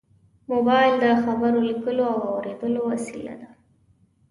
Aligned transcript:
موبایل 0.51 0.93
د 1.03 1.05
خبرو، 1.23 1.59
لیکلو 1.69 2.03
او 2.13 2.19
اورېدو 2.31 2.81
وسیله 2.91 3.33
ده. 3.41 3.49